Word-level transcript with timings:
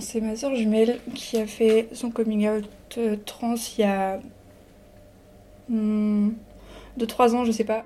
C'est 0.00 0.20
ma 0.20 0.34
soeur 0.34 0.56
jumelle 0.56 0.98
qui 1.14 1.36
a 1.36 1.46
fait 1.46 1.88
son 1.92 2.10
coming 2.10 2.48
out 2.48 2.68
euh, 2.98 3.16
trans 3.24 3.54
il 3.54 3.82
y 3.82 3.84
a 3.84 4.18
2-3 5.70 5.70
hmm, 5.70 6.30
ans, 7.36 7.44
je 7.44 7.52
sais 7.52 7.62
pas. 7.62 7.84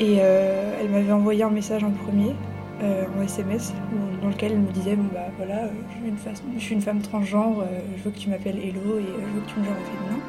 Et 0.00 0.16
euh, 0.18 0.72
elle 0.80 0.88
m'avait 0.88 1.12
envoyé 1.12 1.44
un 1.44 1.50
message 1.50 1.84
en 1.84 1.92
premier, 1.92 2.34
euh, 2.82 3.04
en 3.16 3.22
SMS, 3.22 3.72
dans 4.20 4.28
lequel 4.28 4.52
elle 4.52 4.58
me 4.58 4.72
disait 4.72 4.96
Bon, 4.96 5.08
bah 5.12 5.26
voilà, 5.36 5.68
je 6.56 6.60
suis 6.60 6.74
une, 6.74 6.80
femme 6.80 7.02
transgenre, 7.02 7.64
je 7.96 8.02
veux 8.02 8.10
que 8.10 8.18
tu 8.18 8.28
m'appelles 8.30 8.58
Hello 8.58 8.98
et 8.98 9.04
je 9.04 9.34
veux 9.34 9.40
que 9.46 9.50
tu 9.52 9.60
me 9.60 9.64
genres 9.64 9.74
féminin. 9.74 10.22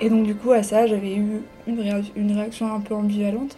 Et 0.00 0.10
donc, 0.10 0.24
du 0.24 0.34
coup, 0.34 0.50
à 0.50 0.64
ça, 0.64 0.88
j'avais 0.88 1.14
eu 1.14 1.42
une 1.68 2.32
réaction 2.32 2.74
un 2.74 2.80
peu 2.80 2.94
ambivalente. 2.94 3.56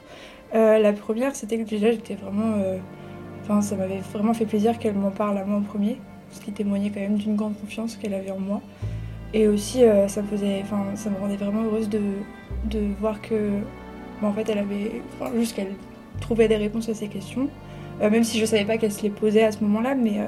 Euh, 0.54 0.78
la 0.78 0.92
première, 0.92 1.34
c'était 1.34 1.58
que 1.58 1.68
déjà 1.68 1.90
j'étais 1.90 2.14
vraiment. 2.14 2.58
Euh, 2.58 2.78
enfin, 3.42 3.60
ça 3.60 3.76
m'avait 3.76 4.00
vraiment 4.12 4.34
fait 4.34 4.46
plaisir 4.46 4.78
qu'elle 4.78 4.94
m'en 4.94 5.10
parle 5.10 5.38
à 5.38 5.44
moi 5.44 5.58
en 5.58 5.62
premier, 5.62 5.98
ce 6.30 6.40
qui 6.40 6.52
témoignait 6.52 6.90
quand 6.90 7.00
même 7.00 7.16
d'une 7.16 7.34
grande 7.34 7.58
confiance 7.58 7.96
qu'elle 7.96 8.14
avait 8.14 8.30
en 8.30 8.38
moi. 8.38 8.60
Et 9.32 9.48
aussi, 9.48 9.82
euh, 9.82 10.06
ça, 10.06 10.22
me 10.22 10.28
faisait, 10.28 10.62
ça 10.94 11.10
me 11.10 11.16
rendait 11.18 11.36
vraiment 11.36 11.64
heureuse 11.64 11.88
de, 11.88 12.00
de 12.70 12.80
voir 13.00 13.20
que, 13.20 13.50
en 14.22 14.32
fait, 14.32 14.48
elle 14.48 14.58
avait. 14.58 15.02
Enfin, 15.20 15.32
juste 15.36 15.56
qu'elle 15.56 15.74
trouvait 16.20 16.46
des 16.46 16.56
réponses 16.56 16.88
à 16.88 16.94
ces 16.94 17.08
questions, 17.08 17.48
même 18.00 18.22
si 18.22 18.38
je 18.38 18.44
savais 18.44 18.64
pas 18.64 18.78
qu'elle 18.78 18.92
se 18.92 19.02
les 19.02 19.10
posait 19.10 19.44
à 19.44 19.52
ce 19.52 19.62
moment-là, 19.64 19.94
mais. 19.94 20.20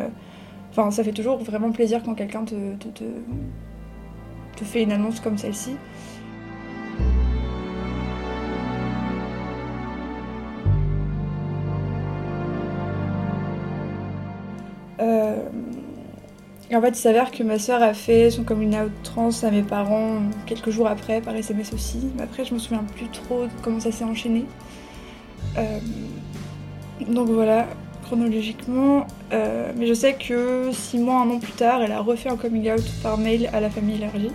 Enfin, 0.71 0.91
ça 0.91 1.02
fait 1.02 1.13
toujours 1.13 1.38
vraiment 1.38 1.71
plaisir 1.71 2.02
quand 2.02 2.15
quelqu'un 2.15 2.45
te, 2.45 2.55
te, 2.74 3.05
te 4.57 4.65
fait 4.65 4.83
une 4.83 4.93
annonce 4.93 5.21
comme 5.21 5.38
celle-ci. 5.38 5.77
Et 16.71 16.75
en 16.75 16.81
fait, 16.81 16.89
il 16.89 16.97
s'avère 16.97 17.31
que 17.31 17.43
ma 17.45 17.59
soeur 17.59 17.81
a 17.83 17.95
fait 17.95 18.31
son 18.31 18.43
coming 18.43 18.77
out 18.77 18.91
trans 19.05 19.31
à 19.43 19.51
mes 19.51 19.63
parents 19.63 20.19
quelques 20.47 20.71
jours 20.71 20.89
après, 20.89 21.21
par 21.21 21.37
SMS 21.37 21.73
aussi. 21.73 22.09
Mais 22.17 22.25
après, 22.25 22.45
je 22.45 22.55
me 22.55 22.59
souviens 22.59 22.85
plus 22.97 23.09
trop 23.09 23.45
de 23.45 23.51
comment 23.63 23.79
ça 23.79 23.93
s'est 23.93 24.05
enchaîné. 24.05 24.47
Euh, 25.59 25.79
donc 27.09 27.29
voilà, 27.29 27.69
chronologiquement. 28.03 29.07
Euh, 29.33 29.71
mais 29.77 29.87
je 29.87 29.95
sais 29.95 30.15
que 30.15 30.71
six 30.73 30.99
mois, 30.99 31.21
un 31.21 31.31
an 31.31 31.39
plus 31.39 31.53
tard, 31.53 31.83
elle 31.83 31.93
a 31.93 32.01
refait 32.01 32.31
un 32.31 32.37
coming 32.37 32.73
out 32.73 32.85
par 33.01 33.17
mail 33.17 33.49
à 33.53 33.61
la 33.61 33.71
famille 33.71 33.97
élargie. 33.97 34.33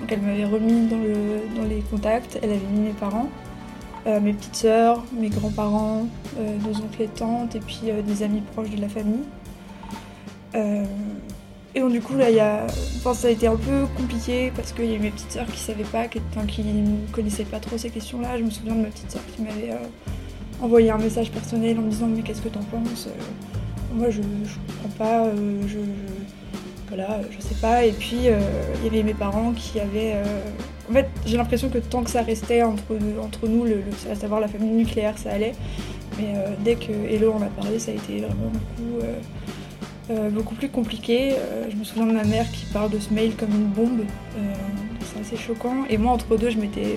Donc 0.00 0.12
elle 0.12 0.20
m'avait 0.20 0.44
remis 0.44 0.86
dans, 0.86 0.98
le, 0.98 1.56
dans, 1.56 1.66
les 1.66 1.80
contacts, 1.90 2.38
elle 2.42 2.50
avait 2.50 2.60
mis 2.72 2.88
mes 2.88 2.92
parents, 2.92 3.28
mes 4.06 4.32
petites 4.32 4.56
sœurs, 4.56 5.04
mes 5.12 5.28
grands-parents, 5.28 6.06
nos 6.38 6.76
oncles 6.78 7.02
et 7.02 7.08
tantes, 7.08 7.54
et 7.54 7.60
puis 7.60 7.82
des 8.06 8.22
amis 8.22 8.40
proches 8.40 8.70
de 8.70 8.80
la 8.80 8.88
famille. 8.88 9.24
Euh, 11.70 11.78
et 11.78 11.80
donc 11.80 11.92
du 11.92 12.00
coup 12.00 12.16
là, 12.16 12.30
y 12.30 12.40
a... 12.40 12.66
enfin, 12.96 13.14
ça 13.14 13.28
a 13.28 13.30
été 13.30 13.46
un 13.46 13.56
peu 13.56 13.86
compliqué 13.96 14.52
parce 14.54 14.72
qu'il 14.72 14.86
y 14.86 14.92
a 14.92 14.96
eu 14.96 14.98
mes 14.98 15.10
petites 15.10 15.32
sœurs 15.32 15.46
qui 15.46 15.58
savaient 15.58 15.84
pas, 15.84 16.06
qui, 16.06 16.20
ne 16.62 17.06
connaissaient 17.12 17.44
pas 17.44 17.60
trop 17.60 17.78
ces 17.78 17.90
questions-là. 17.90 18.38
Je 18.38 18.44
me 18.44 18.50
souviens 18.50 18.74
de 18.74 18.82
ma 18.82 18.88
petite 18.88 19.10
sœur 19.10 19.22
qui 19.34 19.42
m'avait 19.42 19.72
euh, 19.72 20.62
envoyé 20.62 20.90
un 20.90 20.98
message 20.98 21.30
personnel 21.30 21.78
en 21.78 21.82
me 21.82 21.90
disant 21.90 22.06
mais 22.06 22.22
qu'est-ce 22.22 22.42
que 22.42 22.48
t'en 22.48 22.62
penses 22.62 23.06
euh, 23.06 23.94
Moi 23.94 24.10
je, 24.10 24.22
je 24.22 24.82
comprends 24.82 24.98
pas, 24.98 25.30
je, 25.66 25.78
voilà, 26.88 27.20
je 27.30 27.40
sais 27.40 27.54
pas. 27.60 27.84
Et 27.84 27.92
puis 27.92 28.18
il 28.24 28.84
y 28.84 28.86
avait 28.86 29.02
mes 29.02 29.14
parents 29.14 29.52
qui 29.52 29.80
avaient. 29.80 30.16
En 30.88 30.92
fait, 30.92 31.08
j'ai 31.24 31.36
l'impression 31.36 31.68
que 31.68 31.78
tant 31.78 32.02
que 32.02 32.10
ça 32.10 32.22
restait 32.22 32.62
entre, 32.62 32.98
entre 33.22 33.46
nous, 33.46 33.64
le, 33.64 33.84
à 34.10 34.16
savoir 34.16 34.40
la 34.40 34.48
famille 34.48 34.70
nucléaire, 34.70 35.16
ça 35.16 35.30
allait. 35.30 35.52
Mais 36.18 36.34
dès 36.64 36.74
que 36.74 36.90
Hello 36.90 37.32
en 37.32 37.42
a 37.42 37.46
parlé, 37.46 37.78
ça 37.78 37.92
a 37.92 37.94
été 37.94 38.18
vraiment 38.18 38.50
beaucoup 38.52 39.06
euh, 40.10 40.28
beaucoup 40.28 40.56
plus 40.56 40.68
compliqué. 40.68 41.34
Euh, 41.34 41.70
je 41.70 41.76
me 41.76 41.84
souviens 41.84 42.06
de 42.06 42.12
ma 42.12 42.24
mère 42.24 42.50
qui 42.50 42.64
parle 42.72 42.90
de 42.90 42.98
ce 42.98 43.14
mail 43.14 43.36
comme 43.36 43.50
une 43.50 43.68
bombe. 43.68 44.00
Euh, 44.00 44.54
c'est 45.04 45.20
assez 45.20 45.36
choquant. 45.36 45.84
Et 45.88 45.98
moi, 45.98 46.12
entre 46.12 46.36
deux, 46.36 46.50
je 46.50 46.58
m'étais 46.58 46.96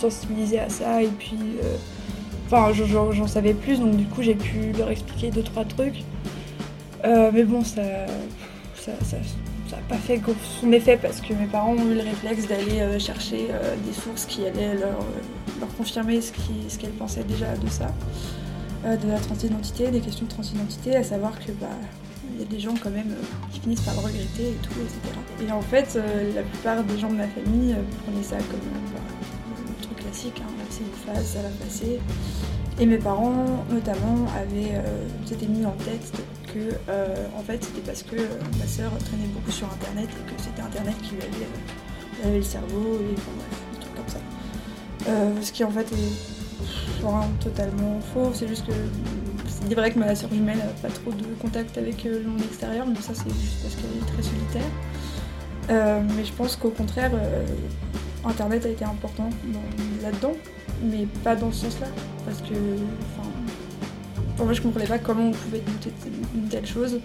sensibilisée 0.00 0.58
à 0.58 0.68
ça. 0.68 1.02
Et 1.02 1.08
puis, 1.08 1.38
enfin, 2.46 2.72
j'en 2.72 3.26
savais 3.28 3.54
plus. 3.54 3.78
Donc, 3.78 3.96
du 3.96 4.06
coup, 4.06 4.22
j'ai 4.22 4.34
pu 4.34 4.72
leur 4.76 4.90
expliquer 4.90 5.30
deux, 5.30 5.42
trois 5.42 5.64
trucs. 5.64 6.02
mais 7.04 7.44
bon, 7.44 7.62
ça 7.62 7.82
ça, 8.74 8.92
n'a 9.76 9.82
pas 9.88 9.96
fait 9.96 10.20
son 10.60 10.72
effet 10.72 10.98
parce 11.00 11.20
que 11.20 11.32
mes 11.32 11.46
parents 11.46 11.74
ont 11.74 11.90
eu 11.90 11.94
le 11.94 12.00
réflexe 12.00 12.48
d'aller 12.48 12.98
chercher 12.98 13.48
des 13.86 13.92
sources 13.92 14.24
qui 14.24 14.44
allaient 14.46 14.74
leur, 14.74 14.98
confirmer 15.76 16.20
ce 16.20 16.32
qu'elles 16.32 16.90
pensaient 16.90 17.22
déjà 17.22 17.54
de 17.56 17.68
ça. 17.68 17.86
De 18.84 19.08
la 19.08 19.18
transidentité, 19.18 19.88
des 19.90 20.00
questions 20.00 20.24
de 20.24 20.30
transidentité, 20.30 20.96
à 20.96 21.04
savoir 21.04 21.38
que 21.38 21.52
bah, 21.52 21.68
des 22.44 22.60
gens 22.60 22.74
quand 22.82 22.90
même 22.90 23.12
euh, 23.12 23.48
qui 23.52 23.60
finissent 23.60 23.82
par 23.82 23.94
le 23.94 24.00
regretter 24.00 24.50
et 24.50 24.58
tout, 24.62 24.72
etc. 24.80 24.98
Et 25.46 25.52
en 25.52 25.60
fait, 25.60 25.96
euh, 25.96 26.34
la 26.34 26.42
plupart 26.42 26.82
des 26.84 26.98
gens 26.98 27.08
de 27.08 27.16
ma 27.16 27.28
famille 27.28 27.74
prenaient 28.04 28.22
ça 28.22 28.36
comme 28.36 28.60
bah, 28.94 29.00
un 29.68 29.82
truc 29.82 29.96
classique, 29.98 30.42
hein, 30.44 30.64
c'est 30.70 30.80
une 30.80 31.14
phase, 31.14 31.26
ça 31.26 31.42
va 31.42 31.48
passer. 31.64 32.00
Et 32.78 32.86
mes 32.86 32.98
parents, 32.98 33.64
notamment, 33.70 34.26
avaient 34.38 34.80
s'étaient 35.26 35.46
mis 35.46 35.66
en 35.66 35.72
tête 35.72 36.12
que 36.46 36.70
en 37.36 37.42
fait 37.42 37.62
c'était 37.62 37.82
parce 37.82 38.02
que 38.02 38.16
ma 38.58 38.66
sœur 38.66 38.90
traînait 39.04 39.28
beaucoup 39.34 39.50
sur 39.50 39.66
internet 39.66 40.08
et 40.08 40.34
que 40.34 40.40
c'était 40.40 40.62
internet 40.62 40.94
qui 41.02 41.10
lui 41.16 41.22
avait, 41.22 42.38
le 42.38 42.42
cerveau 42.42 42.94
et 42.94 43.14
bref, 43.14 43.60
des 43.74 43.80
trucs 43.80 43.94
comme 43.96 44.08
ça. 44.08 45.42
ce 45.42 45.52
qui 45.52 45.62
en 45.62 45.70
fait 45.70 45.92
est 45.92 46.40
totalement 47.40 48.00
faux. 48.12 48.30
C'est 48.34 48.48
juste 48.48 48.66
que 48.66 48.72
c'est 49.68 49.74
vrai 49.74 49.90
que 49.90 49.98
ma 49.98 50.14
soeur 50.14 50.30
jumelle 50.32 50.58
n'a 50.58 50.64
pas 50.82 50.88
trop 50.88 51.12
de 51.12 51.24
contact 51.40 51.76
avec 51.78 52.04
euh, 52.06 52.22
le 52.22 52.28
monde 52.28 52.42
extérieur, 52.42 52.86
mais 52.86 52.96
ça 52.96 53.12
c'est 53.14 53.30
juste 53.30 53.62
parce 53.62 53.74
qu'elle 53.76 54.02
est 54.02 54.12
très 54.12 54.22
solitaire. 54.22 54.70
Euh, 55.70 56.02
mais 56.16 56.24
je 56.24 56.32
pense 56.32 56.56
qu'au 56.56 56.70
contraire, 56.70 57.12
euh, 57.14 57.44
Internet 58.24 58.66
a 58.66 58.68
été 58.68 58.84
important 58.84 59.30
là-dedans, 60.02 60.32
mais 60.82 61.06
pas 61.22 61.36
dans 61.36 61.52
ce 61.52 61.66
sens-là. 61.66 61.86
Parce 62.24 62.40
que, 62.40 62.54
enfin, 62.54 63.28
pour 64.36 64.46
moi 64.46 64.54
je 64.54 64.62
comprenais 64.62 64.86
pas 64.86 64.98
comment 64.98 65.28
on 65.28 65.32
pouvait 65.32 65.60
douter 65.60 65.92
d'une 66.34 66.48
telle 66.48 66.66
chose. 66.66 66.98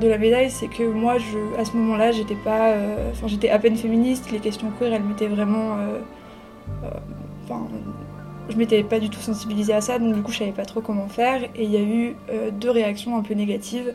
De 0.00 0.08
la 0.08 0.18
médaille, 0.18 0.50
c'est 0.50 0.68
que 0.68 0.82
moi, 0.82 1.18
je, 1.18 1.60
à 1.60 1.64
ce 1.64 1.76
moment-là, 1.76 2.12
j'étais 2.12 2.34
pas, 2.34 2.70
euh, 2.70 3.10
enfin, 3.10 3.26
j'étais 3.26 3.50
à 3.50 3.58
peine 3.58 3.76
féministe. 3.76 4.30
Les 4.30 4.38
questions 4.38 4.70
queer, 4.78 4.92
elles 4.92 5.02
m'étaient 5.02 5.28
vraiment, 5.28 5.76
euh, 5.76 5.98
euh, 6.84 6.90
enfin, 7.44 7.66
je 8.48 8.56
m'étais 8.56 8.82
pas 8.82 8.98
du 8.98 9.08
tout 9.10 9.20
sensibilisée 9.20 9.72
à 9.72 9.80
ça, 9.80 9.98
donc 9.98 10.14
du 10.14 10.22
coup, 10.22 10.32
je 10.32 10.38
savais 10.38 10.52
pas 10.52 10.64
trop 10.64 10.80
comment 10.80 11.08
faire. 11.08 11.44
Et 11.56 11.64
il 11.64 11.70
y 11.70 11.76
a 11.76 11.80
eu 11.80 12.16
deux 12.52 12.70
réactions 12.70 13.16
un 13.16 13.22
peu 13.22 13.34
négatives 13.34 13.94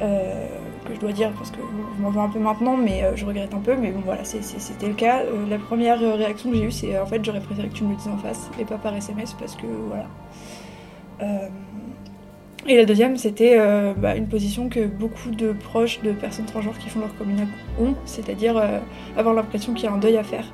que 0.00 0.94
je 0.94 1.00
dois 1.00 1.12
dire 1.12 1.32
parce 1.32 1.50
que 1.50 1.58
je 1.96 2.02
m'en 2.02 2.10
veux 2.10 2.20
un 2.20 2.28
peu 2.28 2.38
maintenant, 2.38 2.76
mais 2.76 3.04
je 3.16 3.26
regrette 3.26 3.52
un 3.52 3.60
peu. 3.60 3.74
Mais 3.76 3.90
bon, 3.90 4.00
voilà, 4.04 4.24
c'était 4.24 4.88
le 4.88 4.94
cas. 4.94 5.22
la 5.48 5.58
première 5.58 5.98
réaction 5.98 6.50
que 6.50 6.56
j'ai 6.56 6.64
eue, 6.64 6.70
c'est 6.70 6.98
en 6.98 7.06
fait, 7.06 7.24
j'aurais 7.24 7.40
préféré 7.40 7.68
que 7.68 7.74
tu 7.74 7.84
me 7.84 7.90
le 7.90 7.96
dises 7.96 8.08
en 8.08 8.18
face 8.18 8.48
et 8.60 8.64
pas 8.64 8.78
par 8.78 8.94
SMS 8.94 9.34
parce 9.34 9.56
que 9.56 9.66
voilà. 9.66 10.06
Et 12.68 12.76
la 12.76 12.84
deuxième, 12.84 13.16
c'était 13.16 13.56
euh, 13.58 13.94
bah, 13.96 14.14
une 14.14 14.28
position 14.28 14.68
que 14.68 14.86
beaucoup 14.86 15.30
de 15.30 15.52
proches 15.52 16.02
de 16.02 16.12
personnes 16.12 16.44
transgenres 16.44 16.76
qui 16.76 16.90
font 16.90 17.00
leur 17.00 17.16
communion 17.16 17.46
ont, 17.80 17.94
c'est-à-dire 18.04 18.58
euh, 18.58 18.78
avoir 19.16 19.34
l'impression 19.34 19.72
qu'il 19.72 19.86
y 19.86 19.88
a 19.88 19.92
un 19.92 19.96
deuil 19.96 20.18
à 20.18 20.22
faire. 20.22 20.44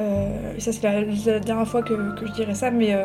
Euh, 0.00 0.54
et 0.56 0.60
ça, 0.60 0.72
c'est 0.72 0.84
la, 0.84 1.40
dernière 1.40 1.66
fois 1.66 1.82
que, 1.82 1.94
je 2.24 2.32
dirais 2.32 2.54
ça, 2.54 2.70
mais 2.70 2.96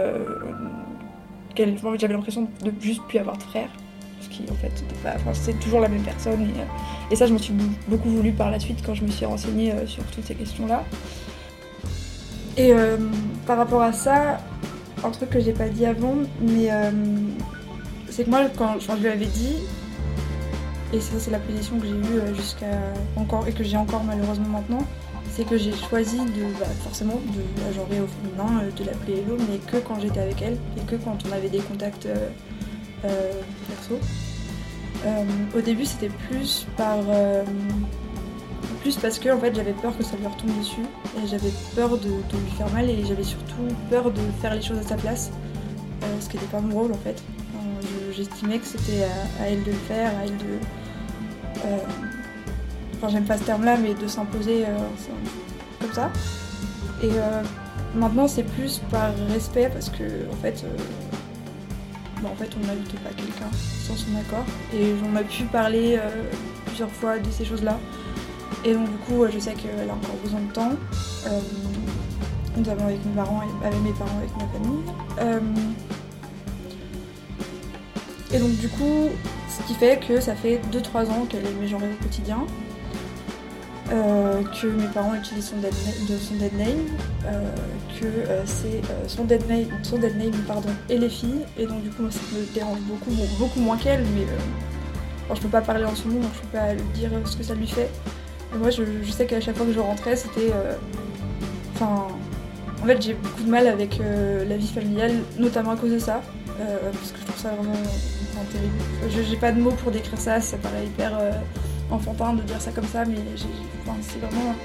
j'avais 1.57 2.13
l'impression 2.13 2.47
de 2.63 2.71
juste 2.79 3.01
plus 3.07 3.17
avoir 3.17 3.35
de 3.35 3.43
frère. 3.43 3.69
Ce 4.21 4.29
qui, 4.29 4.43
en 4.51 4.55
fait, 4.55 4.71
c'est 5.33 5.59
toujours 5.59 5.79
la 5.79 5.89
même 5.89 6.03
personne. 6.03 6.43
Et, 6.43 7.13
et 7.13 7.15
ça, 7.15 7.25
je 7.25 7.33
m'en 7.33 7.39
suis 7.39 7.53
beaucoup 7.87 8.09
voulu 8.09 8.31
par 8.31 8.51
la 8.51 8.59
suite 8.59 8.83
quand 8.85 8.93
je 8.93 9.03
me 9.03 9.09
suis 9.09 9.25
renseignée 9.25 9.73
sur 9.87 10.03
toutes 10.05 10.25
ces 10.25 10.35
questions-là. 10.35 10.83
Et 12.57 12.73
par 13.47 13.57
rapport 13.57 13.81
à 13.81 13.91
ça, 13.91 14.37
un 15.03 15.09
truc 15.09 15.31
que 15.31 15.39
j'ai 15.39 15.53
pas 15.53 15.67
dit 15.67 15.85
avant, 15.85 16.15
mais 16.41 16.69
c'est 18.15 18.23
que 18.23 18.29
moi, 18.29 18.45
quand 18.57 18.79
je 18.79 19.01
lui 19.01 19.09
avais 19.09 19.25
dit, 19.25 19.57
et 20.93 21.01
ça 21.01 21.19
c'est 21.19 21.31
la 21.31 21.39
position 21.39 21.77
que 21.77 21.85
j'ai 21.85 21.93
eue 21.93 22.19
euh, 22.19 22.33
jusqu'à 22.33 22.79
encore 23.17 23.45
et 23.45 23.51
que 23.51 23.61
j'ai 23.65 23.75
encore 23.75 24.05
malheureusement 24.05 24.47
maintenant, 24.47 24.85
c'est 25.31 25.43
que 25.43 25.57
j'ai 25.57 25.73
choisi 25.73 26.17
de 26.19 26.43
bah, 26.57 26.65
forcément 26.81 27.15
de 27.33 27.61
la 27.65 27.73
genrer 27.73 27.99
au 27.99 28.07
féminin, 28.07 28.63
de 28.73 28.83
l'appeler 28.85 29.19
Hello, 29.19 29.35
mais 29.49 29.57
que 29.57 29.77
quand 29.85 29.99
j'étais 29.99 30.21
avec 30.21 30.41
elle 30.41 30.57
et 30.77 30.81
que 30.89 30.95
quand 30.95 31.17
on 31.27 31.31
avait 31.33 31.49
des 31.49 31.59
contacts 31.59 32.07
perso. 33.01 33.99
au 35.53 35.61
début, 35.61 35.85
c'était 35.85 36.09
plus 36.29 36.65
par 36.77 36.99
plus 38.79 38.95
parce 38.97 39.19
que 39.19 39.29
en 39.29 39.39
fait 39.39 39.53
j'avais 39.53 39.73
peur 39.73 39.97
que 39.97 40.03
ça 40.03 40.15
lui 40.15 40.25
retombe 40.25 40.57
dessus 40.57 40.85
et 41.17 41.27
j'avais 41.27 41.51
peur 41.75 41.97
de, 41.97 42.07
lui 42.07 42.51
faire 42.57 42.71
mal 42.71 42.89
et 42.89 43.03
j'avais 43.05 43.23
surtout 43.23 43.67
peur 43.89 44.09
de 44.09 44.21
faire 44.41 44.55
les 44.55 44.61
choses 44.61 44.77
à 44.77 44.83
sa 44.83 44.95
place, 44.95 45.31
euh, 46.03 46.05
ce 46.21 46.29
qui 46.29 46.37
n'était 46.37 46.49
pas 46.49 46.61
mon 46.61 46.73
rôle 46.73 46.93
en 46.93 46.97
fait. 46.97 47.21
J'estimais 48.15 48.59
que 48.59 48.65
c'était 48.65 49.03
à, 49.41 49.47
elle 49.47 49.63
de 49.63 49.71
le 49.71 49.77
faire, 49.77 50.11
à 50.17 50.23
elle 50.23 50.37
de. 50.37 50.59
Euh, 51.65 51.77
enfin, 52.95 53.09
j'aime 53.09 53.25
pas 53.25 53.37
ce 53.37 53.43
terme-là, 53.43 53.77
mais 53.77 53.93
de 53.93 54.07
s'imposer 54.07 54.65
euh, 54.65 54.77
comme 55.81 55.93
ça. 55.93 56.11
Et 57.03 57.09
maintenant, 57.93 58.27
c'est 58.27 58.43
plus 58.43 58.81
par 58.89 59.11
respect 59.29 59.69
parce 59.69 59.89
que 59.89 60.03
en 60.31 60.35
fait. 60.41 60.65
Bah, 62.23 62.29
en 62.31 62.35
fait, 62.35 62.49
on 62.55 62.65
n'invite 62.65 62.97
pas 63.01 63.09
quelqu'un 63.09 63.51
sans 63.53 63.95
son 63.95 64.15
accord. 64.17 64.45
Et 64.73 64.93
on 65.05 65.15
a 65.15 65.23
pu 65.23 65.43
parler 65.43 65.99
plusieurs 66.65 66.91
fois 66.91 67.19
de 67.19 67.29
ces 67.29 67.43
choses-là. 67.43 67.77
Et 68.65 68.73
donc 68.73 68.89
du 68.89 68.97
coup, 68.97 69.25
je 69.31 69.37
sais 69.37 69.53
qu'elle 69.53 69.89
a 69.89 69.93
encore 69.93 70.15
besoin 70.23 70.39
de 70.41 70.51
temps, 70.51 70.71
euh, 71.27 71.39
notamment 72.57 72.85
avec 72.85 73.05
mes 73.05 73.13
parents, 73.13 73.41
avec 73.63 73.79
mes 73.81 73.91
parents, 73.91 74.17
avec 74.17 74.31
ma 74.37 74.47
famille. 74.47 75.94
Euh, 78.35 78.37
et 78.37 78.39
donc 78.39 78.57
du 78.57 78.67
coup, 78.69 79.09
ce 79.49 79.65
qui 79.67 79.73
fait 79.73 79.99
que 80.05 80.19
ça 80.19 80.35
fait 80.35 80.61
2-3 80.71 81.09
ans 81.09 81.25
qu'elle 81.29 81.45
est 81.45 81.53
mégenrée 81.59 81.87
au 81.87 82.03
quotidien, 82.03 82.45
euh, 83.91 84.41
que 84.61 84.67
mes 84.67 84.87
parents 84.87 85.15
utilisent 85.15 85.49
son 85.49 85.57
dead, 85.57 85.73
name, 86.57 86.75
que 87.99 88.07
c'est 88.45 88.81
son 89.07 89.23
dead 89.23 89.47
name, 89.47 89.67
son 89.83 89.97
dead 89.97 90.17
name 90.17 90.31
pardon, 90.47 90.69
et 90.89 90.97
les 90.97 91.09
filles, 91.09 91.45
et 91.57 91.65
donc 91.65 91.83
du 91.83 91.89
coup 91.89 92.09
ça 92.09 92.19
me 92.33 92.53
dérange 92.53 92.79
beaucoup, 92.81 93.11
beaucoup 93.39 93.59
moins 93.59 93.77
qu'elle, 93.77 94.03
mais 94.15 94.25
je 95.33 95.41
peux 95.41 95.49
pas 95.49 95.61
parler 95.61 95.85
en 95.85 95.95
son 95.95 96.09
nom, 96.09 96.19
donc 96.19 96.31
je 96.35 96.41
peux 96.41 96.57
pas 96.57 96.73
lui 96.73 96.81
dire 96.93 97.11
ce 97.25 97.37
que 97.37 97.43
ça 97.43 97.53
lui 97.53 97.67
fait 97.67 97.89
moi, 98.57 98.69
je, 98.69 99.11
sais 99.11 99.25
qu'à 99.25 99.41
chaque 99.41 99.55
fois 99.57 99.65
que 99.65 99.73
je 99.73 99.79
rentrais, 99.79 100.15
c'était. 100.15 100.51
Euh, 100.51 100.75
enfin. 101.75 102.07
en 102.81 102.85
fait, 102.85 103.01
j'ai 103.01 103.13
beaucoup 103.13 103.43
de 103.43 103.49
mal 103.49 103.67
avec 103.67 103.99
euh, 103.99 104.45
la 104.45 104.57
vie 104.57 104.67
familiale, 104.67 105.13
notamment 105.37 105.71
à 105.71 105.75
cause 105.75 105.91
de 105.91 105.99
ça. 105.99 106.21
Euh, 106.59 106.91
parce 106.91 107.11
que 107.11 107.19
je 107.19 107.25
trouve 107.25 107.37
ça 107.37 107.49
vraiment 107.49 107.77
J'ai 109.09 109.37
pas 109.37 109.51
de 109.51 109.61
mots 109.61 109.71
pour 109.71 109.91
décrire 109.91 110.19
ça, 110.19 110.41
ça 110.41 110.57
paraît 110.57 110.85
hyper 110.85 111.11
enfantin 111.91 112.33
de 112.33 112.41
dire 112.41 112.61
ça 112.61 112.71
comme 112.71 112.87
ça, 112.87 113.05
mais 113.05 113.17
c'est 114.01 114.19
vraiment. 114.19 114.55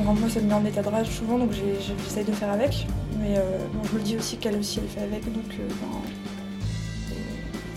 Enfin, 0.00 0.12
moi, 0.18 0.28
ça 0.28 0.40
me 0.40 0.48
met 0.48 0.54
en 0.54 0.64
état 0.64 0.82
de 0.82 0.88
rage 0.88 1.10
souvent, 1.10 1.38
donc 1.38 1.50
j'essaye 1.52 2.24
de 2.24 2.32
faire 2.32 2.52
avec. 2.52 2.86
Mais 3.18 3.36
bon, 3.72 3.80
je 3.84 3.98
me 3.98 4.02
dis 4.02 4.16
aussi 4.16 4.36
qu'elle 4.36 4.56
aussi, 4.56 4.80
elle 4.80 4.88
fait 4.88 5.04
avec, 5.04 5.24
donc 5.32 5.44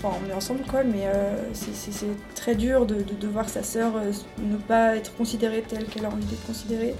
on 0.04 0.30
est 0.30 0.34
ensemble 0.34 0.62
quoi, 0.68 0.82
mais 0.84 1.06
euh, 1.06 1.34
c'est 1.52 2.06
très 2.34 2.54
dur 2.54 2.86
de, 2.86 2.96
de, 3.02 3.26
voir 3.26 3.48
sa 3.48 3.62
sœur 3.62 3.96
euh, 3.96 4.12
ne 4.38 4.56
pas 4.56 4.96
être 4.96 5.14
considérée 5.16 5.62
telle 5.66 5.86
qu'elle 5.86 6.04
a 6.04 6.08
envie 6.08 6.24
d'être 6.24 6.46
considérée. 6.46 6.94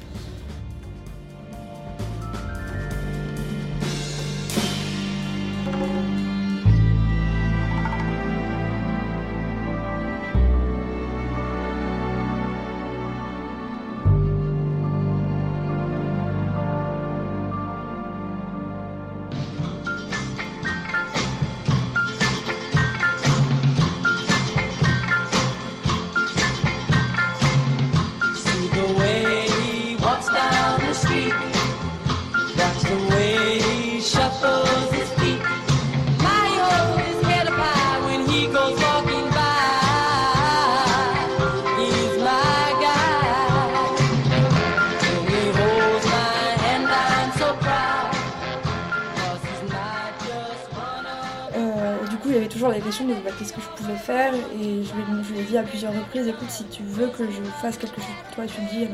La 52.69 52.81
question 52.81 53.07
de 53.07 53.15
bah, 53.15 53.31
qu'est-ce 53.39 53.53
que 53.53 53.61
je 53.61 53.69
pouvais 53.83 53.97
faire 53.97 54.35
et 54.35 54.83
je 54.83 55.33
lui, 55.33 55.41
ai 55.41 55.43
dit 55.45 55.59
à 55.59 55.63
plusieurs 55.63 55.93
reprises 55.93 56.27
écoute 56.27 56.51
si 56.51 56.65
tu 56.65 56.83
veux 56.83 57.09
que 57.09 57.25
je 57.31 57.43
fasse 57.61 57.77
quelque 57.77 57.97
chose 57.97 58.15
pour 58.25 58.35
toi 58.37 58.45
tu 58.47 58.61
dis 58.75 58.87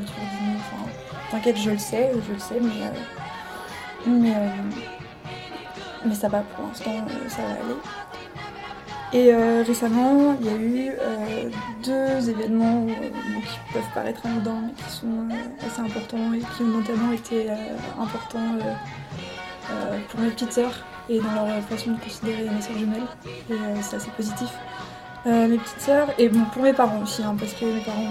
enfin 0.57 0.91
t'inquiète 1.31 1.57
je 1.57 1.71
le 1.71 1.79
sais 1.79 2.13
je 2.27 2.33
le 2.33 2.39
sais 2.39 2.61
mais 2.61 2.87
euh, 2.87 4.07
mais, 4.07 4.35
euh, 4.35 4.49
mais 6.05 6.15
ça 6.15 6.29
va 6.29 6.41
pour 6.41 6.67
l'instant 6.67 6.91
euh, 6.91 7.29
ça 7.29 7.43
va 7.43 7.49
aller. 7.51 7.77
Et 9.15 9.35
récemment 9.65 10.37
il 10.41 10.47
y 10.47 10.49
a 10.49 10.57
eu 10.57 10.93
deux 11.85 12.31
événements 12.31 12.87
qui 12.87 13.73
peuvent 13.75 13.93
paraître 13.95 14.25
anodins 14.25 14.63
mais 14.65 14.73
qui 14.73 14.91
sont 14.91 15.29
assez 15.67 15.81
importants 15.83 16.33
et 16.33 16.39
qui 16.39 16.63
ont 16.63 16.79
notamment 16.79 17.13
été 17.13 17.51
importants 18.01 18.57
pour 20.09 20.21
mes 20.21 20.31
petites 20.31 20.53
sœurs 20.53 20.83
et 21.13 21.21
dans 21.21 21.47
leur 21.47 21.63
façon 21.65 21.93
de 21.93 22.01
considérer 22.01 22.45
mes 22.45 22.63
soeurs 22.63 22.79
jumelles. 22.79 23.03
Et 23.51 23.53
euh, 23.53 23.57
c'est 23.83 23.97
assez 23.97 24.11
positif. 24.11 24.49
Euh, 25.27 25.47
mes 25.47 25.59
petites 25.59 25.81
sœurs, 25.81 26.09
et 26.19 26.29
bon, 26.29 26.45
pour 26.53 26.63
mes 26.63 26.73
parents 26.73 27.03
aussi, 27.03 27.23
hein, 27.23 27.37
parce 27.39 27.53
que 27.53 27.65
mes 27.67 27.81
parents 27.81 28.03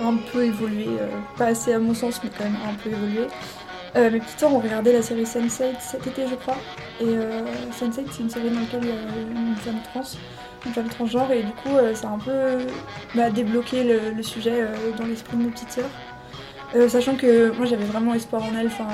ont 0.00 0.08
un 0.08 0.16
peu 0.32 0.44
évolué, 0.44 0.86
euh, 0.88 1.08
pas 1.36 1.46
assez 1.46 1.72
à 1.74 1.78
mon 1.78 1.92
sens, 1.92 2.20
mais 2.22 2.30
quand 2.36 2.44
même 2.44 2.56
un 2.68 2.74
peu 2.74 2.90
évolué. 2.90 3.26
mes 3.96 4.20
petites 4.20 4.38
sœurs 4.38 4.54
ont 4.54 4.60
regardé 4.60 4.92
la 4.92 5.02
série 5.02 5.24
Sense8 5.24 5.80
cet 5.80 6.06
été, 6.06 6.26
je 6.28 6.36
crois. 6.36 6.56
Et 7.00 7.16
Sense8, 7.72 8.06
c'est 8.10 8.22
une 8.22 8.30
série 8.30 8.50
dans 8.50 8.60
laquelle 8.60 8.88
une 9.34 9.56
femme 9.56 9.80
trans, 9.92 10.08
une 10.64 10.72
femme 10.72 10.88
transgenre, 10.88 11.32
et 11.32 11.42
du 11.42 11.52
coup, 11.52 11.76
ça 11.94 12.08
a 12.08 12.12
un 12.12 12.18
peu 12.18 12.58
bah, 13.14 13.28
débloqué 13.30 13.84
le, 14.14 14.22
sujet 14.22 14.64
dans 14.96 15.04
l'esprit 15.04 15.36
de 15.36 15.42
mes 15.42 15.50
petites 15.50 15.72
sœurs. 15.72 16.88
sachant 16.88 17.16
que 17.16 17.50
moi 17.50 17.66
j'avais 17.66 17.84
vraiment 17.84 18.14
espoir 18.14 18.44
en 18.44 18.64
enfin 18.64 18.86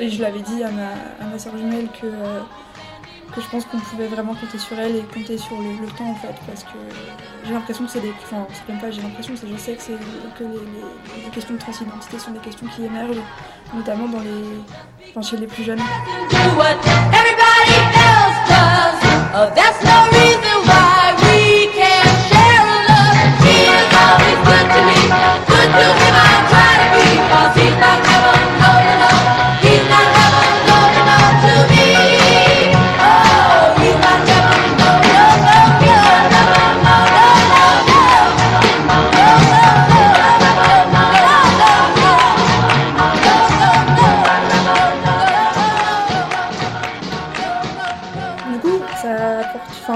et 0.00 0.08
je 0.08 0.22
l'avais 0.22 0.40
dit 0.40 0.62
à 0.64 0.70
ma, 0.70 0.88
à 1.20 1.26
ma 1.30 1.36
jumelle 1.58 1.88
que, 2.00 2.06
que 3.34 3.40
je 3.40 3.48
pense 3.48 3.64
qu'on 3.66 3.78
pouvait 3.78 4.06
vraiment 4.06 4.34
compter 4.34 4.58
sur 4.58 4.78
elle 4.78 4.96
et 4.96 5.02
compter 5.02 5.36
sur 5.36 5.56
le, 5.56 5.86
temps 5.96 6.10
en 6.10 6.14
fait 6.14 6.34
parce 6.46 6.64
que 6.64 6.78
j'ai 7.44 7.52
l'impression 7.52 7.84
que 7.84 7.90
c'est 7.90 8.00
des. 8.00 8.12
Enfin, 8.22 8.46
c'est 8.52 8.72
même 8.72 8.80
pas 8.80 8.90
j'ai 8.90 9.02
l'impression, 9.02 9.34
c'est 9.36 9.46
je 9.46 9.56
sais 9.56 9.74
que, 9.74 10.38
que 10.38 10.44
les, 10.44 11.30
questions 11.30 11.54
de 11.54 11.60
transidentité 11.60 12.18
sont 12.18 12.32
des 12.32 12.40
questions 12.40 12.66
qui 12.74 12.84
émergent, 12.84 13.20
notamment 13.74 14.08
dans 14.08 14.20
les, 14.20 15.22
chez 15.22 15.36
les 15.36 15.46
plus 15.46 15.64
jeunes. 15.64 15.80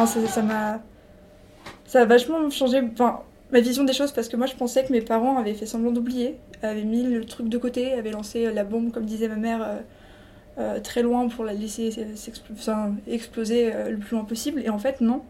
Ça 0.07 0.43
m'a 0.43 0.81
ça 1.87 2.03
a 2.03 2.05
vachement 2.05 2.51
changé 2.51 2.81
enfin, 2.93 3.21
ma 3.53 3.61
vision 3.61 3.85
des 3.85 3.93
choses 3.93 4.13
parce 4.13 4.29
que 4.29 4.37
moi 4.37 4.47
je 4.47 4.55
pensais 4.55 4.85
que 4.85 4.93
mes 4.93 5.01
parents 5.01 5.39
avaient 5.39 5.55
fait 5.55 5.67
semblant 5.67 5.93
d'oublier, 5.93 6.39
avaient 6.63 6.85
mis 6.85 7.05
le 7.05 7.25
truc 7.25 7.49
de 7.49 7.59
côté, 7.59 7.93
avaient 7.93 8.11
lancé 8.11 8.53
la 8.53 8.65
bombe 8.65 8.91
comme 8.91 9.05
disait 9.05 9.29
ma 9.29 9.37
mère 9.37 9.63
euh, 9.63 9.81
euh, 10.59 10.81
très 10.81 11.03
loin 11.03 11.29
pour 11.29 11.45
la 11.45 11.53
laisser 11.53 11.91
exploser 13.07 13.73
euh, 13.75 13.91
le 13.91 13.99
plus 13.99 14.17
loin 14.17 14.25
possible 14.25 14.61
et 14.65 14.71
en 14.71 14.79
fait 14.79 15.01
non. 15.01 15.23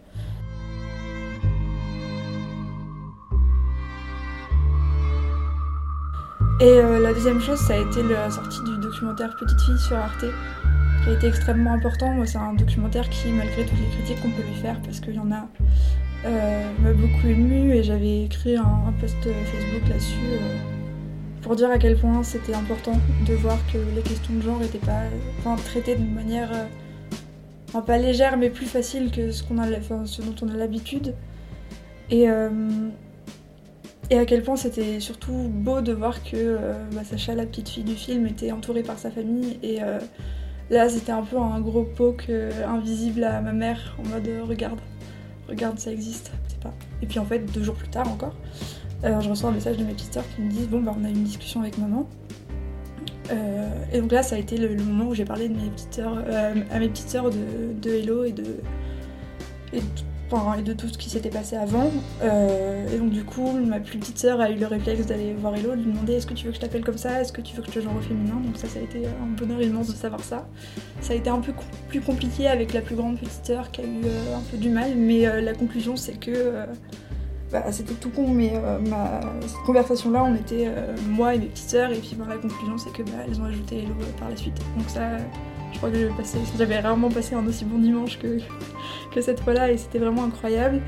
Et 6.60 6.80
la 6.80 7.12
deuxième 7.12 7.40
chose, 7.40 7.58
ça 7.58 7.74
a 7.74 7.78
été 7.78 8.02
la 8.04 8.30
sortie 8.30 8.62
du 8.62 8.78
documentaire 8.78 9.36
Petite 9.36 9.60
fille 9.60 9.78
sur 9.78 9.96
Arte, 9.96 10.24
qui 11.04 11.10
a 11.10 11.12
été 11.12 11.26
extrêmement 11.28 11.72
important. 11.72 12.24
C'est 12.26 12.38
un 12.38 12.54
documentaire 12.54 13.08
qui, 13.10 13.28
malgré 13.28 13.64
toutes 13.64 13.78
les 13.78 13.96
critiques 13.96 14.22
qu'on 14.22 14.30
peut 14.30 14.42
lui 14.42 14.54
faire, 14.54 14.80
parce 14.80 15.00
qu'il 15.00 15.14
y 15.14 15.18
en 15.18 15.30
a, 15.30 15.48
m'a 16.82 16.92
beaucoup 16.92 17.28
émue 17.28 17.74
et 17.74 17.82
j'avais 17.82 18.24
écrit 18.24 18.56
un, 18.56 18.92
post 19.00 19.16
Facebook 19.22 19.88
là-dessus 19.88 20.40
pour 21.42 21.54
dire 21.54 21.70
à 21.70 21.76
quel 21.76 21.98
point 21.98 22.22
c'était 22.22 22.54
important 22.54 22.98
de 23.28 23.34
voir 23.34 23.58
que 23.70 23.76
les 23.94 24.00
questions 24.00 24.32
de 24.32 24.40
genre 24.40 24.58
n'étaient 24.58 24.78
pas 24.78 25.02
traitées 25.66 25.96
de 25.96 26.02
manière 26.02 26.48
pas 27.82 27.98
légère 27.98 28.36
mais 28.36 28.50
plus 28.50 28.66
facile 28.66 29.10
que 29.10 29.30
ce, 29.30 29.42
qu'on 29.42 29.58
a, 29.58 29.66
dont 29.66 30.34
on 30.42 30.48
a 30.48 30.56
l'habitude. 30.56 31.14
Et, 32.10 32.28
euh, 32.28 32.50
à 34.10 34.24
quel 34.26 34.42
point 34.42 34.56
c'était 34.56 35.00
surtout 35.00 35.48
beau 35.50 35.80
de 35.80 35.92
voir 35.92 36.22
que 36.22 36.36
euh, 36.36 36.74
bah, 36.92 37.04
Sacha, 37.04 37.34
la 37.34 37.46
petite 37.46 37.68
fille 37.68 37.84
du 37.84 37.94
film, 37.94 38.26
était 38.26 38.52
entourée 38.52 38.82
par 38.82 38.98
sa 38.98 39.10
famille. 39.10 39.58
Et 39.62 39.82
euh, 39.82 39.98
là, 40.70 40.88
c'était 40.88 41.12
un 41.12 41.22
peu 41.22 41.38
un 41.38 41.60
gros 41.60 41.84
poke 41.84 42.30
invisible 42.66 43.24
à 43.24 43.40
ma 43.40 43.52
mère 43.52 43.96
en 43.98 44.08
mode 44.08 44.28
regarde, 44.48 44.80
regarde, 45.48 45.78
ça 45.78 45.92
existe. 45.92 46.32
Pas. 46.62 46.72
Et 47.02 47.06
puis 47.06 47.18
en 47.18 47.26
fait, 47.26 47.40
deux 47.52 47.62
jours 47.62 47.74
plus 47.74 47.88
tard 47.88 48.08
encore, 48.08 48.34
je 49.02 49.28
reçois 49.28 49.50
un 49.50 49.52
message 49.52 49.76
de 49.76 49.84
mes 49.84 49.92
petites 49.92 50.14
sœurs 50.14 50.24
qui 50.34 50.40
me 50.40 50.50
disent 50.50 50.68
Bon, 50.68 50.80
bah, 50.80 50.94
on 50.98 51.04
a 51.04 51.08
eu 51.08 51.12
une 51.12 51.24
discussion 51.24 51.60
avec 51.60 51.76
maman. 51.76 52.08
et 53.92 54.00
donc 54.00 54.12
là, 54.12 54.22
ça 54.22 54.36
a 54.36 54.38
été 54.38 54.56
le, 54.56 54.74
moment 54.82 55.08
où 55.08 55.14
j'ai 55.14 55.26
parlé 55.26 55.48
de 55.48 55.54
mes 55.54 55.68
petites 55.68 56.00
à 56.00 56.78
mes 56.78 56.88
petites 56.88 57.10
sœurs 57.10 57.30
de, 57.30 57.74
de 57.82 57.90
Hello 57.90 58.24
et 58.24 58.32
de, 58.32 58.44
et 59.74 59.80
de 59.80 60.13
et 60.58 60.62
de 60.62 60.72
tout 60.72 60.88
ce 60.88 60.98
qui 60.98 61.10
s'était 61.10 61.30
passé 61.30 61.56
avant. 61.56 61.90
Euh, 62.22 62.94
et 62.94 62.98
donc 62.98 63.10
du 63.10 63.24
coup, 63.24 63.52
ma 63.52 63.80
plus 63.80 63.98
petite 63.98 64.18
sœur 64.18 64.40
a 64.40 64.50
eu 64.50 64.56
le 64.56 64.66
réflexe 64.66 65.06
d'aller 65.06 65.34
voir 65.34 65.54
Hello, 65.54 65.70
de 65.70 65.76
lui 65.76 65.92
demander 65.92 66.14
est-ce 66.14 66.26
que 66.26 66.34
tu 66.34 66.46
veux 66.46 66.50
que 66.50 66.56
je 66.56 66.60
t'appelle 66.60 66.84
comme 66.84 66.98
ça, 66.98 67.20
est-ce 67.20 67.32
que 67.32 67.40
tu 67.40 67.54
veux 67.56 67.62
que 67.62 67.68
je 67.68 67.74
te 67.74 67.80
genre 67.80 67.96
au 67.96 68.00
féminin? 68.00 68.40
Donc 68.44 68.56
ça, 68.56 68.68
ça 68.68 68.78
a 68.78 68.82
été 68.82 69.06
un 69.06 69.26
bonheur 69.38 69.62
immense 69.62 69.88
de 69.88 69.94
savoir 69.94 70.22
ça. 70.22 70.46
Ça 71.00 71.12
a 71.12 71.16
été 71.16 71.30
un 71.30 71.40
peu 71.40 71.52
plus 71.88 72.00
compliqué 72.00 72.48
avec 72.48 72.72
la 72.72 72.80
plus 72.80 72.96
grande 72.96 73.18
petite 73.18 73.44
sœur 73.44 73.70
qui 73.70 73.80
a 73.80 73.84
eu 73.84 74.02
euh, 74.04 74.36
un 74.36 74.42
peu 74.50 74.56
du 74.56 74.70
mal, 74.70 74.92
mais 74.96 75.26
euh, 75.26 75.40
la 75.40 75.54
conclusion 75.54 75.96
c'est 75.96 76.18
que 76.18 76.54
bah, 77.52 77.70
c'était 77.70 77.94
tout 77.94 78.10
con, 78.10 78.28
mais 78.28 78.52
ma... 78.88 79.20
cette 79.42 79.64
conversation-là, 79.66 80.24
on 80.24 80.34
était 80.34 80.68
moi 81.08 81.34
et 81.34 81.38
mes 81.38 81.46
petites 81.46 81.70
sœurs, 81.70 81.92
et 81.92 81.98
puis 81.98 82.16
bah, 82.18 82.24
la 82.28 82.36
conclusion 82.36 82.76
c'est 82.78 82.92
que 82.92 83.02
bah, 83.02 83.18
elles 83.26 83.40
ont 83.40 83.44
ajouté 83.44 83.78
Hello 83.78 83.94
par 84.18 84.28
la 84.30 84.36
suite. 84.36 84.58
Donc 84.76 84.88
ça, 84.88 85.02
je 85.74 85.78
crois 85.78 85.90
que 85.90 86.08
j'avais 86.56 86.80
rarement 86.80 87.10
passé 87.10 87.34
un 87.34 87.46
aussi 87.46 87.64
bon 87.64 87.78
dimanche 87.78 88.18
que, 88.18 88.38
que 89.12 89.20
cette 89.20 89.40
fois-là 89.40 89.70
et 89.70 89.76
c'était 89.76 89.98
vraiment 89.98 90.24
incroyable. 90.24 90.80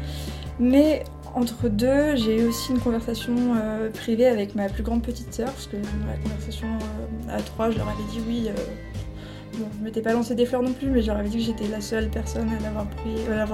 Mais 0.59 1.05
entre 1.35 1.69
deux, 1.69 2.17
j'ai 2.17 2.41
eu 2.41 2.47
aussi 2.47 2.73
une 2.73 2.81
conversation 2.81 3.35
euh, 3.57 3.91
privée 3.91 4.27
avec 4.27 4.55
ma 4.55 4.69
plus 4.69 4.83
grande 4.83 5.03
petite 5.03 5.35
sœur, 5.35 5.51
parce 5.51 5.67
que 5.67 5.77
dans 5.77 6.07
la 6.07 6.17
conversation 6.17 6.67
euh, 6.67 7.37
à 7.37 7.43
trois, 7.43 7.71
je 7.71 7.77
leur 7.77 7.89
avais 7.89 8.03
dit 8.11 8.21
oui. 8.27 8.47
Euh, 8.49 9.59
bon, 9.59 9.67
je 9.79 9.85
m'étais 9.85 10.01
pas 10.01 10.15
lancé 10.15 10.35
des 10.35 10.47
fleurs 10.47 10.63
non 10.63 10.73
plus, 10.73 10.89
mais 10.89 11.03
je 11.03 11.09
leur 11.09 11.19
avais 11.19 11.29
dit 11.29 11.37
que 11.37 11.45
j'étais 11.45 11.69
la 11.69 11.83
seule 11.83 12.09
personne 12.09 12.49
à 12.49 12.63
l'avoir 12.63 12.87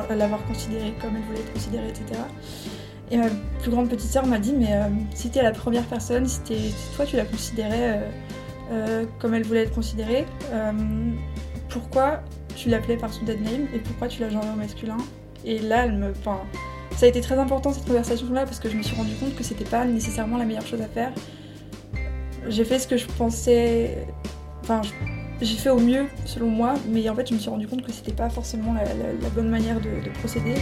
à 0.08 0.14
l'avoir 0.14 0.46
considérée 0.46 0.94
comme 1.00 1.16
elle 1.16 1.22
voulait 1.22 1.40
être 1.40 1.52
considérée, 1.52 1.88
etc. 1.88 2.20
Et 3.10 3.16
ma 3.16 3.26
plus 3.60 3.70
grande 3.70 3.88
petite 3.88 4.10
sœur 4.10 4.26
m'a 4.26 4.38
dit, 4.38 4.54
mais 4.56 4.78
si 5.14 5.28
t'es 5.30 5.42
la 5.42 5.50
première 5.50 5.84
personne, 5.84 6.26
si, 6.26 6.40
si 6.46 6.96
toi 6.96 7.04
tu 7.04 7.16
la 7.16 7.24
considérais 7.24 8.00
euh, 8.72 9.04
comme 9.18 9.34
elle 9.34 9.44
voulait 9.44 9.64
être 9.64 9.74
considérée. 9.74 10.24
Euh, 10.52 10.72
pourquoi 11.68 12.20
tu 12.56 12.68
l'appelais 12.68 12.96
par 12.96 13.12
son 13.12 13.24
dead 13.24 13.40
name 13.40 13.66
et 13.74 13.78
pourquoi 13.78 14.08
tu 14.08 14.20
l'as 14.20 14.30
genré 14.30 14.46
au 14.52 14.56
masculin 14.56 14.96
Et 15.44 15.58
là, 15.58 15.86
elle 15.86 16.12
ça 16.96 17.06
a 17.06 17.08
été 17.08 17.20
très 17.20 17.38
important 17.38 17.72
cette 17.72 17.86
conversation-là 17.86 18.44
parce 18.44 18.60
que 18.60 18.68
je 18.68 18.76
me 18.76 18.82
suis 18.82 18.94
rendu 18.94 19.14
compte 19.14 19.34
que 19.34 19.42
c'était 19.42 19.64
pas 19.64 19.84
nécessairement 19.84 20.36
la 20.36 20.44
meilleure 20.44 20.66
chose 20.66 20.80
à 20.82 20.88
faire. 20.88 21.12
J'ai 22.48 22.64
fait 22.64 22.78
ce 22.78 22.86
que 22.86 22.96
je 22.96 23.06
pensais. 23.06 24.06
Enfin, 24.62 24.82
j'ai 25.40 25.56
fait 25.56 25.70
au 25.70 25.78
mieux 25.78 26.06
selon 26.26 26.48
moi, 26.48 26.74
mais 26.88 27.08
en 27.08 27.14
fait, 27.14 27.28
je 27.28 27.34
me 27.34 27.38
suis 27.38 27.50
rendu 27.50 27.66
compte 27.66 27.82
que 27.82 27.92
c'était 27.92 28.12
pas 28.12 28.28
forcément 28.28 28.74
la, 28.74 29.28
bonne 29.30 29.48
manière 29.48 29.80
de 29.80 30.10
procéder. 30.20 30.54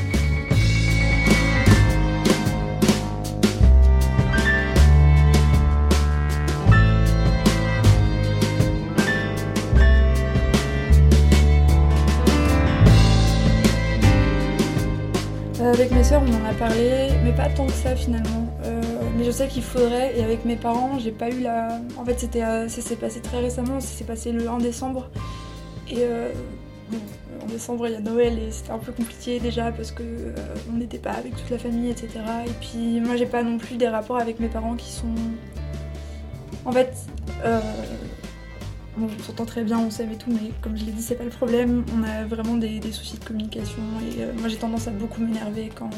Avec 15.70 15.92
mes 15.92 16.02
soeurs, 16.02 16.22
on 16.26 16.34
en 16.34 16.44
a 16.44 16.52
parlé, 16.52 17.10
mais 17.22 17.30
pas 17.30 17.48
tant 17.48 17.64
que 17.64 17.72
ça 17.72 17.94
finalement. 17.94 18.52
Euh, 18.64 18.82
mais 19.16 19.22
je 19.22 19.30
sais 19.30 19.46
qu'il 19.46 19.62
faudrait, 19.62 20.18
et 20.18 20.24
avec 20.24 20.44
mes 20.44 20.56
parents, 20.56 20.98
j'ai 20.98 21.12
pas 21.12 21.30
eu 21.30 21.40
la. 21.42 21.80
En 21.96 22.04
fait, 22.04 22.18
c'était, 22.18 22.42
euh, 22.42 22.68
ça 22.68 22.80
s'est 22.80 22.96
passé 22.96 23.20
très 23.20 23.38
récemment, 23.38 23.78
ça 23.78 23.86
s'est 23.86 24.04
passé 24.04 24.32
le 24.32 24.48
1 24.48 24.58
décembre. 24.58 25.08
Et 25.88 25.98
euh, 26.00 26.32
en 27.40 27.46
décembre, 27.46 27.86
il 27.86 27.92
y 27.92 27.96
a 27.96 28.00
Noël 28.00 28.36
et 28.36 28.50
c'était 28.50 28.72
un 28.72 28.78
peu 28.78 28.90
compliqué 28.90 29.38
déjà 29.38 29.70
parce 29.70 29.92
que 29.92 30.02
on 30.72 30.76
n'était 30.76 30.98
pas 30.98 31.12
avec 31.12 31.36
toute 31.36 31.50
la 31.50 31.58
famille, 31.58 31.88
etc. 31.88 32.08
Et 32.46 32.52
puis 32.60 33.00
moi, 33.00 33.14
j'ai 33.14 33.26
pas 33.26 33.44
non 33.44 33.56
plus 33.56 33.76
des 33.76 33.88
rapports 33.88 34.18
avec 34.18 34.40
mes 34.40 34.48
parents 34.48 34.74
qui 34.74 34.90
sont. 34.90 35.14
En 36.64 36.72
fait, 36.72 36.92
Bon, 39.00 39.08
on 39.18 39.22
s'entend 39.22 39.46
très 39.46 39.64
bien, 39.64 39.78
on 39.78 39.90
s'aime 39.90 40.12
et 40.12 40.16
tout, 40.16 40.30
mais 40.30 40.50
comme 40.60 40.76
je 40.76 40.84
l'ai 40.84 40.92
dit, 40.92 41.00
c'est 41.00 41.14
pas 41.14 41.24
le 41.24 41.30
problème. 41.30 41.86
On 41.98 42.02
a 42.02 42.26
vraiment 42.26 42.56
des, 42.58 42.82
soucis 42.92 43.16
de 43.16 43.24
communication 43.24 43.80
et 44.02 44.24
euh, 44.24 44.32
moi 44.38 44.48
j'ai 44.48 44.58
tendance 44.58 44.88
à 44.88 44.90
beaucoup 44.90 45.22
m'énerver 45.22 45.70
quand 45.74 45.88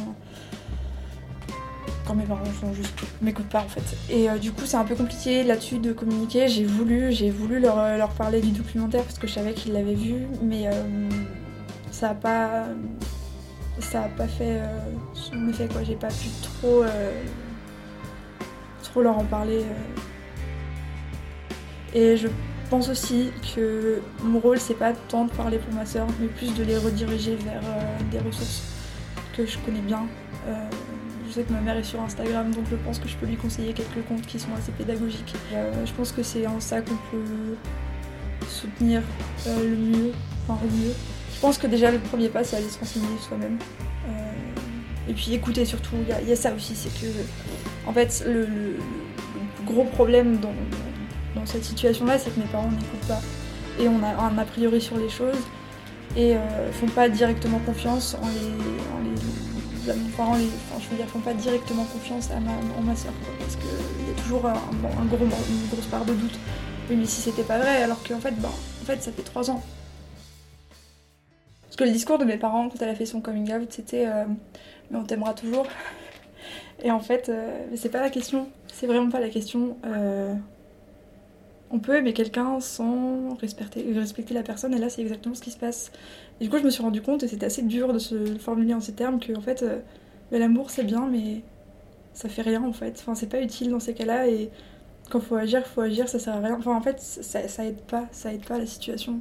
quand 2.07 2.15
mes 2.15 2.23
parents 2.23 2.45
sont 2.61 2.73
juste 2.73 2.95
m'écoutent 3.21 3.49
pas 3.49 3.63
en 3.63 3.69
fait. 3.69 3.83
Et 4.09 4.31
euh, 4.31 4.39
du 4.39 4.53
coup, 4.53 4.67
c'est 4.67 4.77
un 4.77 4.85
peu 4.85 4.95
compliqué 4.95 5.43
là-dessus 5.43 5.79
de 5.79 5.93
communiquer. 5.93 6.47
J'ai 6.47 6.65
voulu, 6.65 7.11
j'ai 7.11 7.31
voulu 7.31 7.59
leur, 7.59 7.77
euh, 7.81 7.97
leur, 7.97 8.11
parler 8.11 8.41
du 8.41 8.53
documentaire 8.53 9.03
parce 9.03 9.19
que 9.19 9.27
je 9.27 9.33
savais 9.33 9.53
qu'ils 9.53 9.73
l'avaient 9.73 9.95
vu, 9.95 10.29
mais 10.41 10.71
ça 11.91 12.11
a 12.11 12.15
pas 12.15 12.67
ça 13.81 14.05
a 14.05 14.09
pas 14.11 14.29
fait 14.29 14.61
son 15.13 15.49
effet 15.49 15.67
quoi. 15.67 15.83
J'ai 15.83 15.97
pas 15.97 16.07
pu 16.07 16.29
trop 16.41 16.85
trop 18.85 19.03
leur 19.03 19.19
en 19.19 19.25
parler. 19.25 19.65
Et 21.95 22.17
je 22.17 22.29
pense 22.73 22.89
aussi 22.89 23.31
que 23.55 24.01
mon 24.25 24.39
rôle 24.39 24.59
c'est 24.59 24.79
pas 24.79 24.95
tant 24.95 25.27
de 25.27 25.31
parler 25.31 25.59
pour 25.59 25.75
ma 25.75 25.85
soeur, 25.85 26.07
mais 26.19 26.27
plus 26.29 26.55
de 26.55 26.65
les 26.65 26.79
rediriger 26.79 27.37
vers 27.37 27.61
euh, 27.63 27.99
des 28.11 28.19
ressources 28.19 28.63
que 29.37 29.45
je 29.45 29.59
connais 29.59 29.83
bien. 29.83 30.07
Euh, 30.49 30.55
je 31.29 31.33
sais 31.35 31.43
que 31.43 31.53
ma 31.53 31.61
mère 31.61 31.77
est 31.77 31.83
sur 31.83 32.01
Instagram, 32.01 32.51
donc 32.51 32.65
je 32.71 32.77
pense 32.77 32.99
que 32.99 33.09
je 33.09 33.17
peux 33.17 33.27
lui 33.27 33.37
conseiller 33.37 33.75
quelques 33.75 34.03
comptes 34.09 34.23
qui 34.23 34.39
sont 34.39 34.55
assez 34.57 34.73
pédagogiques. 34.73 35.35
Euh, 35.53 35.85
je 35.85 35.93
pense 35.93 36.13
que 36.13 36.23
c'est 36.23 36.47
en 36.47 36.61
ça 36.61 36.81
qu'on 36.81 36.97
peut 37.11 37.59
soutenir 38.49 39.03
le 39.47 39.77
mieux, 39.77 40.13
enfin 40.49 40.59
au 40.65 40.71
mieux. 40.75 40.95
Je 41.35 41.41
pense 41.41 41.59
que 41.59 41.67
déjà 41.67 41.91
le 41.91 41.99
premier 41.99 42.31
pas 42.31 42.43
c'est 42.43 42.57
aller 42.57 42.71
se 42.71 42.79
renseigner 42.79 43.07
soi-même. 43.21 43.59
et 45.11 45.13
puis 45.13 45.35
écouter 45.35 45.67
surtout, 45.67 45.97
il 46.23 46.27
y, 46.27 46.33
a 46.33 46.37
ça 46.37 46.55
aussi, 46.55 46.75
c'est 46.75 46.95
que 46.99 47.13
en 47.87 47.93
fait 47.93 48.25
le, 48.27 48.47
le 48.47 48.77
gros 49.67 49.85
problème 49.85 50.39
dans, 50.39 50.55
dans 51.35 51.47
cette 51.47 51.65
situation-là, 51.65 52.19
c'est 52.19 52.35
que 52.35 52.41
mes 52.41 52.47
parents 52.47 52.71
n'écoutent 52.71 53.09
pas. 53.09 53.21
Et 53.81 53.89
on 53.89 54.03
a 54.03 54.09
un 54.09 54.37
a 54.39 54.45
priori 54.45 54.81
sur 54.81 54.99
les 54.99 55.09
choses 55.09 55.39
et 56.17 56.37
euh, 56.37 56.71
font 56.73 56.89
pas 56.89 57.09
directement 57.09 57.59
confiance 57.61 58.15
en 58.23 58.27
les. 58.29 58.49
En 58.93 59.03
enfin, 60.07 60.39
les 60.39 60.47
enfin, 60.47 60.81
je 60.81 60.89
veux 60.91 60.97
dire, 60.97 61.07
font 61.07 61.21
pas 61.21 61.35
directement 61.35 61.85
confiance 61.85 62.31
à 62.31 62.39
ma, 62.39 62.53
en 62.79 62.83
ma 62.83 62.95
soeur, 62.95 63.13
parce 63.39 63.57
qu'il 63.57 64.07
y 64.07 64.11
a 64.11 64.23
toujours 64.23 64.47
une 64.47 65.69
grosse 65.71 65.87
part 65.87 66.05
de 66.05 66.13
doute. 66.13 66.39
Oui, 66.91 66.97
mais 66.97 67.07
si 67.07 67.21
c'était 67.21 67.43
pas 67.43 67.59
vrai, 67.59 67.83
alors 67.83 68.03
qu'en 68.03 68.21
fait, 68.21 68.35
ben, 68.41 68.49
en 68.49 68.85
fait, 68.85 69.03
ça 69.03 69.13
fait 69.13 69.23
trois 69.23 69.51
ans. 69.51 69.63
Parce 71.63 71.77
que 71.77 71.85
le 71.85 71.91
discours 71.91 72.19
de 72.19 72.25
mes 72.25 72.37
parents 72.37 72.69
quand 72.69 72.83
elle 72.83 72.91
a 72.91 72.95
fait 72.95 73.07
son 73.07 73.23
coming 73.23 73.51
out, 73.55 73.73
c'était 73.73 74.07
euh, 74.07 74.25
Mais 74.91 74.99
on 74.99 75.05
t'aimera 75.05 75.33
toujours. 75.33 75.67
Et 76.83 76.91
en 76.91 77.01
fait, 77.01 77.29
euh, 77.29 77.67
c'est 77.77 77.89
pas 77.89 78.01
la 78.01 78.11
question. 78.11 78.49
C'est 78.73 78.87
vraiment 78.87 79.09
pas 79.09 79.21
la 79.21 79.31
question. 79.31 79.79
Euh, 79.87 80.35
on 81.73 81.79
peut 81.79 81.97
aimer 81.97 82.13
quelqu'un 82.13 82.61
sans 82.61 83.35
respecter, 83.37 83.83
respecter 83.95 84.35
la 84.35 84.43
personne, 84.43 84.75
et 84.75 84.79
là 84.79 84.91
c'est 84.91 85.01
exactement 85.01 85.35
ce 85.35 85.41
qui 85.41 85.51
se 85.51 85.59
passe. 85.59 85.91
Et 86.41 86.45
du 86.45 86.51
coup 86.51 86.59
je 86.59 86.65
me 86.65 86.71
suis 86.71 86.83
rendu 86.83 87.01
compte, 87.01 87.23
et 87.23 87.29
c'était 87.29 87.47
assez 87.47 87.63
dur 87.63 87.93
de 87.95 87.99
se 87.99 88.37
formuler 88.39 88.75
en 88.75 88.81
ces 88.81 88.93
termes, 88.93 89.19
que 89.19 89.35
en 89.35 89.41
fait 89.41 89.63
euh, 89.63 89.81
l'amour 90.31 90.71
c'est 90.71 90.85
bien, 90.85 91.09
mais 91.11 91.43
ça 92.13 92.29
fait 92.29 92.43
rien 92.43 92.63
en 92.63 92.75
fait. 92.75 92.99
Enfin 93.01 93.15
c'est 93.15 93.29
pas 93.29 93.41
utile 93.41 93.71
dans 93.71 93.81
ces 93.81 93.95
cas-là, 93.95 94.29
et 94.29 94.51
quand 95.11 95.21
faut 95.21 95.37
agir, 95.37 95.67
faut 95.67 95.81
agir, 95.81 96.09
ça 96.09 96.19
sert 96.19 96.35
à 96.35 96.41
rien. 96.41 96.57
Enfin 96.59 96.77
en 96.77 96.83
fait 96.83 97.01
ça, 97.01 97.49
ça 97.49 97.65
aide 97.65 97.81
pas, 97.81 98.07
ça 98.13 98.33
aide 98.35 98.45
pas 98.45 98.59
la 98.59 98.67
situation. 98.67 99.21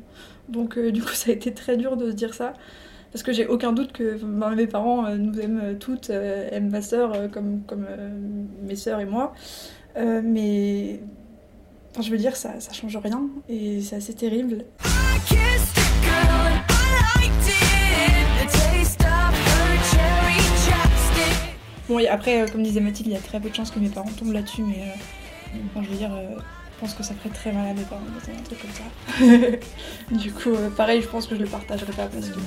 Donc 0.50 0.77
euh, 0.77 0.91
du 0.91 1.01
coup 1.01 1.13
ça 1.13 1.31
a 1.31 1.34
été 1.34 1.53
très 1.53 1.77
dur 1.77 1.96
de 1.96 2.12
se 2.12 2.15
dire 2.15 2.34
ça. 2.34 2.53
Parce 3.13 3.24
que 3.24 3.34
j'ai 3.34 3.46
aucun 3.46 3.74
doute 3.74 3.91
que 3.91 4.24
mes 4.55 4.67
parents 4.67 5.05
euh, 5.05 5.17
nous 5.17 5.39
aiment 5.39 5.77
toutes, 5.79 6.10
aiment 6.10 6.70
ma 6.70 6.81
soeur 6.81 7.29
comme, 7.31 7.62
comme 7.63 7.86
mes 8.63 8.75
soeurs 8.75 9.00
et 9.01 9.05
moi. 9.05 9.34
mais 9.96 11.01
Enfin, 11.91 12.03
je 12.03 12.12
veux 12.12 12.17
dire, 12.17 12.38
ça, 12.38 12.53
change 12.71 12.95
rien 12.98 13.27
et 13.50 13.81
c'est 13.81 13.98
assez 13.98 14.13
terrible. 14.13 14.63
Bon, 21.89 22.00
et 22.00 22.07
après, 22.07 22.41
euh, 22.41 22.48
comme 22.48 22.63
disait 22.63 22.79
Mathilde, 22.79 23.10
il 23.10 23.13
y 23.13 23.17
a 23.17 23.19
très 23.19 23.41
peu 23.41 23.50
de 23.50 23.55
chances 23.55 23.69
que 23.69 23.79
mes 23.79 23.89
parents 23.89 24.10
tombent 24.17 24.31
là-dessus, 24.31 24.62
mais 24.62 24.81
euh, 24.81 25.81
je 25.83 25.89
veux 25.89 25.98
dire, 25.98 26.13
euh, 26.13 26.39
je 26.39 26.79
pense 26.79 26.93
que 26.93 27.03
ça 27.03 27.13
ferait 27.13 27.36
très 27.36 27.51
mal 27.51 27.67
à 27.67 27.74
mes 27.74 27.83
parents 27.83 28.00
d'entendre 28.05 28.39
un 28.39 28.43
truc 28.43 28.62
comme 28.62 28.71
ça. 28.71 28.83
du 30.15 30.31
coup, 30.31 30.51
pareil, 30.77 31.01
je 31.01 31.07
pense 31.07 31.27
que 31.27 31.36
je 31.36 31.41
le 31.41 31.48
partagerai 31.48 31.91
pas 31.91 32.07
parce 32.07 32.29
que. 32.29 32.39